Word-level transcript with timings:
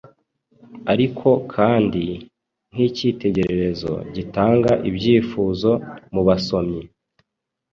ariko 0.93 1.27
kandi 1.53 2.03
nkicyitegererezo 2.71 3.93
gitanga 4.15 4.71
ibyifuzo 4.89 5.71
mubasomyi. 6.13 6.81